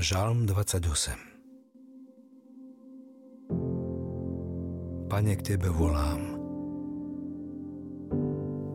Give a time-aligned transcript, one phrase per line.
[0.00, 1.12] Žalm 28
[5.12, 6.40] Pane, k Tebe volám.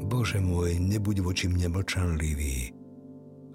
[0.06, 2.70] Bože môj, nebuď voči mne mlčanlivý,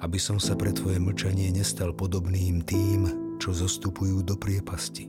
[0.03, 3.07] aby som sa pre Tvoje mlčanie nestal podobným tým,
[3.39, 5.07] čo zostupujú do priepasti.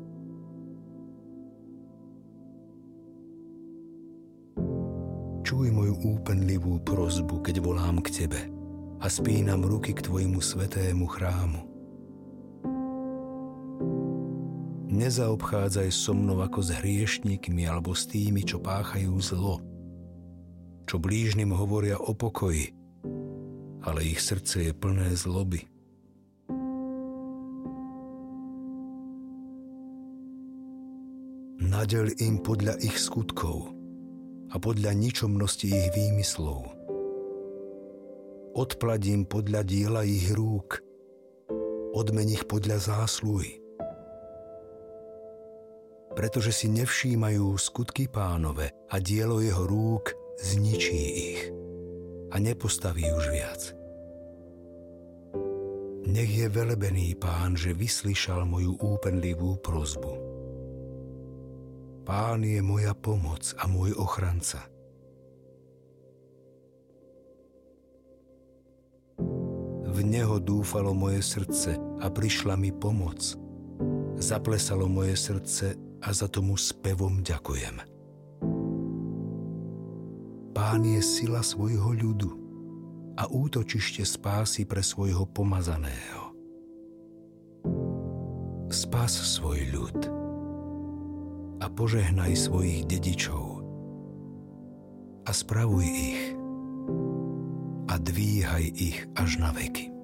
[5.41, 8.53] Čuj moju úpenlivú prozbu, keď volám k Tebe
[9.01, 11.70] a spínam ruky k Tvojmu svetému chrámu.
[15.01, 19.57] Nezaobchádzaj so mnou ako s hriešnikmi alebo s tými, čo páchajú zlo,
[20.85, 22.69] čo blížnym hovoria o pokoji,
[23.81, 25.65] ale ich srdce je plné zloby.
[31.65, 33.73] Nadel im podľa ich skutkov
[34.53, 36.77] a podľa ničomnosti ich výmyslov.
[38.53, 40.77] Odpladím podľa diela ich rúk,
[41.89, 43.60] odmen ich podľa zásluhy
[46.11, 51.41] pretože si nevšímajú skutky pánove a dielo jeho rúk zničí ich
[52.31, 53.61] a nepostaví už viac.
[56.11, 60.13] Nech je velebený pán, že vyslyšal moju úpenlivú prozbu.
[62.01, 64.65] Pán je moja pomoc a môj ochranca.
[69.91, 73.37] V neho dúfalo moje srdce a prišla mi pomoc.
[74.17, 77.81] Zaplesalo moje srdce a za tomu spevom ďakujem.
[80.51, 82.31] Pán je sila svojho ľudu
[83.15, 86.33] a útočište spásy pre svojho pomazaného.
[88.71, 89.99] Spás svoj ľud
[91.61, 93.61] a požehnaj svojich dedičov
[95.27, 96.23] a spravuj ich
[97.91, 100.00] a dvíhaj ich až na veky.